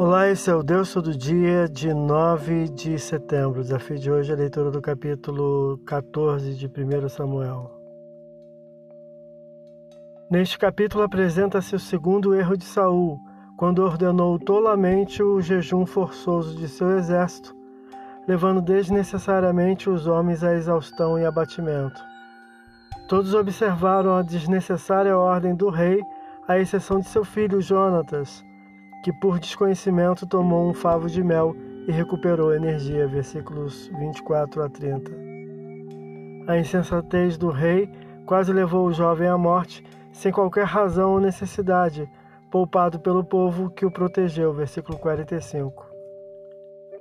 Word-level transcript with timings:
Olá, 0.00 0.28
esse 0.28 0.48
é 0.48 0.54
o 0.54 0.62
Deus 0.62 0.92
Todo 0.92 1.12
Dia 1.12 1.68
de 1.68 1.92
9 1.92 2.68
de 2.68 2.96
setembro. 3.00 3.58
O 3.58 3.62
desafio 3.64 3.98
de 3.98 4.08
hoje 4.08 4.30
é 4.30 4.34
a 4.36 4.38
leitura 4.38 4.70
do 4.70 4.80
capítulo 4.80 5.76
14 5.78 6.54
de 6.54 6.68
1 6.68 7.08
Samuel. 7.08 7.68
Neste 10.30 10.56
capítulo 10.56 11.02
apresenta-se 11.02 11.74
o 11.74 11.80
segundo 11.80 12.32
erro 12.32 12.56
de 12.56 12.64
Saul, 12.64 13.18
quando 13.56 13.82
ordenou 13.82 14.38
tolamente 14.38 15.20
o 15.20 15.40
jejum 15.40 15.84
forçoso 15.84 16.56
de 16.56 16.68
seu 16.68 16.96
exército, 16.96 17.52
levando 18.28 18.62
desnecessariamente 18.62 19.90
os 19.90 20.06
homens 20.06 20.44
à 20.44 20.54
exaustão 20.54 21.18
e 21.18 21.24
abatimento. 21.24 22.00
Todos 23.08 23.34
observaram 23.34 24.14
a 24.14 24.22
desnecessária 24.22 25.18
ordem 25.18 25.56
do 25.56 25.68
rei, 25.68 26.00
à 26.46 26.56
exceção 26.56 27.00
de 27.00 27.08
seu 27.08 27.24
filho 27.24 27.60
Jonatas, 27.60 28.46
que 29.02 29.12
por 29.12 29.38
desconhecimento 29.38 30.26
tomou 30.26 30.68
um 30.68 30.74
favo 30.74 31.08
de 31.08 31.22
mel 31.22 31.54
e 31.86 31.92
recuperou 31.92 32.54
energia. 32.54 33.06
Versículos 33.06 33.88
24 33.98 34.62
a 34.62 34.68
30. 34.68 35.10
A 36.46 36.58
insensatez 36.58 37.36
do 37.36 37.50
rei 37.50 37.90
quase 38.26 38.52
levou 38.52 38.86
o 38.86 38.92
jovem 38.92 39.28
à 39.28 39.38
morte, 39.38 39.84
sem 40.12 40.32
qualquer 40.32 40.64
razão 40.64 41.12
ou 41.12 41.20
necessidade, 41.20 42.08
poupado 42.50 42.98
pelo 43.00 43.24
povo 43.24 43.70
que 43.70 43.86
o 43.86 43.90
protegeu. 43.90 44.52
Versículo 44.52 44.98
45. 44.98 45.86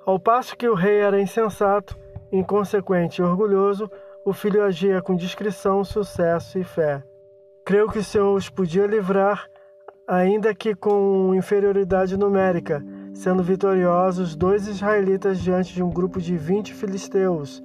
Ao 0.05 0.20
passo 0.20 0.55
que 0.55 0.70
o 0.70 0.74
rei 0.74 1.00
era 1.00 1.20
insensato, 1.20 1.98
inconsequente 2.32 3.22
e 3.22 3.24
orgulhoso, 3.24 3.90
o 4.24 4.34
filho 4.34 4.64
agia 4.64 5.02
com 5.02 5.16
discrição, 5.16 5.84
sucesso 5.84 6.60
e 6.60 6.64
fé. 6.64 7.04
Creu 7.66 7.90
que 7.90 8.00
o 8.00 8.04
Senhor 8.04 8.34
os 8.36 8.50
podia 8.50 8.86
livrar, 8.86 9.50
ainda 10.08 10.56
que 10.56 10.74
com 10.74 11.36
inferioridade 11.36 12.16
numérica, 12.16 12.82
sendo 13.13 13.44
vitoriosos 13.44 14.36
dois 14.36 14.66
israelitas 14.66 15.40
diante 15.40 15.74
de 15.74 15.84
um 15.84 15.90
grupo 15.90 16.22
de 16.22 16.38
vinte 16.38 16.74
filisteus, 16.74 17.62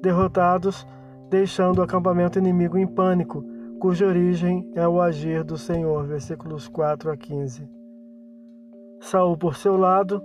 derrotados, 0.00 0.86
deixando 1.28 1.78
o 1.78 1.82
acampamento 1.82 2.38
inimigo 2.38 2.78
em 2.78 2.86
pânico, 2.86 3.44
cuja 3.80 4.06
origem 4.06 4.70
é 4.76 4.86
o 4.86 5.00
agir 5.00 5.42
do 5.42 5.58
Senhor. 5.58 6.06
Versículos 6.06 6.68
4 6.68 7.10
a 7.10 7.16
15. 7.16 7.68
Saul, 9.00 9.36
por 9.36 9.56
seu 9.56 9.76
lado, 9.76 10.22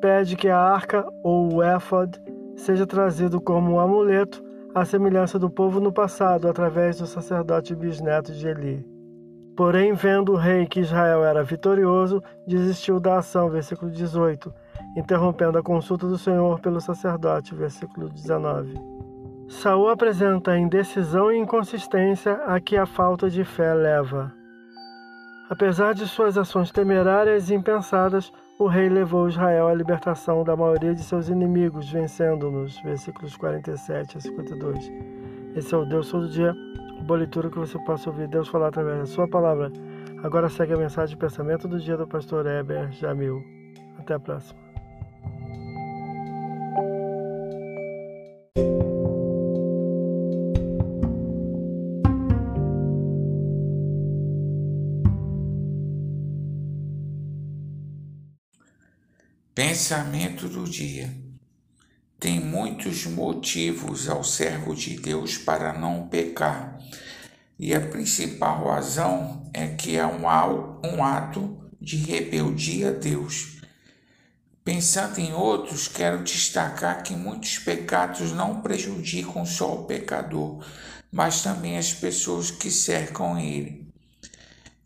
pede 0.00 0.36
que 0.36 0.48
a 0.48 0.58
arca 0.58 1.06
ou 1.22 1.54
o 1.54 1.62
éfod 1.62 2.20
seja 2.56 2.86
trazido 2.86 3.40
como 3.40 3.72
um 3.72 3.80
amuleto 3.80 4.42
à 4.74 4.84
semelhança 4.84 5.38
do 5.38 5.48
povo 5.48 5.80
no 5.80 5.92
passado, 5.92 6.48
através 6.48 6.98
do 6.98 7.06
sacerdote 7.06 7.74
bisneto 7.74 8.32
de 8.32 8.48
Eli. 8.48 8.91
Porém, 9.56 9.92
vendo 9.92 10.32
o 10.32 10.36
rei 10.36 10.66
que 10.66 10.80
Israel 10.80 11.24
era 11.24 11.42
vitorioso, 11.42 12.22
desistiu 12.46 12.98
da 12.98 13.18
ação, 13.18 13.50
versículo 13.50 13.90
18, 13.90 14.52
interrompendo 14.96 15.58
a 15.58 15.62
consulta 15.62 16.06
do 16.06 16.16
Senhor 16.16 16.58
pelo 16.60 16.80
sacerdote, 16.80 17.54
versículo 17.54 18.08
19. 18.08 18.74
Saul 19.48 19.90
apresenta 19.90 20.56
indecisão 20.56 21.30
e 21.30 21.36
inconsistência 21.36 22.34
a 22.46 22.58
que 22.58 22.76
a 22.76 22.86
falta 22.86 23.28
de 23.28 23.44
fé 23.44 23.74
leva. 23.74 24.32
Apesar 25.50 25.92
de 25.92 26.08
suas 26.08 26.38
ações 26.38 26.70
temerárias 26.70 27.50
e 27.50 27.54
impensadas, 27.54 28.32
o 28.58 28.66
rei 28.66 28.88
levou 28.88 29.28
Israel 29.28 29.68
à 29.68 29.74
libertação 29.74 30.42
da 30.42 30.56
maioria 30.56 30.94
de 30.94 31.02
seus 31.02 31.28
inimigos, 31.28 31.90
vencendo-nos. 31.90 32.80
Versículos 32.80 33.36
47 33.36 34.16
a 34.16 34.20
52. 34.20 34.90
Esse 35.54 35.74
é 35.74 35.76
o 35.76 35.84
Deus 35.84 36.10
todo 36.10 36.30
dia, 36.30 36.54
boa 37.02 37.18
leitura 37.18 37.50
que 37.50 37.58
você 37.58 37.78
possa 37.80 38.10
ouvir 38.10 38.28
Deus 38.28 38.48
falar 38.48 38.68
através 38.68 38.98
da 38.98 39.06
sua 39.06 39.28
palavra. 39.28 39.70
Agora 40.22 40.48
segue 40.48 40.72
a 40.72 40.76
mensagem 40.76 41.16
de 41.16 41.20
pensamento 41.20 41.66
do 41.66 41.80
dia 41.80 41.96
do 41.96 42.06
pastor 42.06 42.46
Heber 42.46 42.92
Jamil. 42.92 43.42
Até 43.98 44.14
a 44.14 44.20
próxima. 44.20 44.60
Pensamento 59.54 60.48
do 60.48 60.64
dia. 60.64 61.21
Tem 62.22 62.38
muitos 62.38 63.04
motivos 63.04 64.08
ao 64.08 64.22
servo 64.22 64.76
de 64.76 64.94
Deus 64.94 65.36
para 65.36 65.72
não 65.72 66.06
pecar, 66.06 66.78
e 67.58 67.74
a 67.74 67.80
principal 67.80 68.64
razão 68.68 69.50
é 69.52 69.66
que 69.66 69.96
é 69.96 70.06
um 70.06 70.28
ato 71.04 71.68
de 71.80 71.96
rebeldia 71.96 72.90
a 72.90 72.92
Deus. 72.92 73.60
Pensando 74.62 75.18
em 75.18 75.32
outros, 75.32 75.88
quero 75.88 76.22
destacar 76.22 77.02
que 77.02 77.12
muitos 77.12 77.58
pecados 77.58 78.30
não 78.30 78.60
prejudicam 78.60 79.44
só 79.44 79.74
o 79.74 79.84
pecador, 79.86 80.64
mas 81.10 81.42
também 81.42 81.76
as 81.76 81.92
pessoas 81.92 82.52
que 82.52 82.70
cercam 82.70 83.36
ele. 83.36 83.92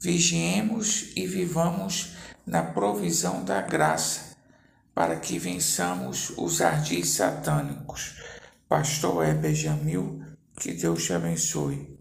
Vigiemos 0.01 1.13
e 1.15 1.27
vivamos 1.27 2.15
na 2.47 2.63
provisão 2.63 3.45
da 3.45 3.61
graça 3.61 4.26
para 4.97 5.17
que 5.17 5.39
vençamos 5.39 6.33
os 6.39 6.63
ardis 6.63 7.11
satânicos. 7.11 8.15
Pastor 8.67 9.27
Heber 9.29 9.55
Jamil, 9.55 10.25
que 10.59 10.73
Deus 10.73 11.05
te 11.05 11.13
abençoe. 11.13 11.96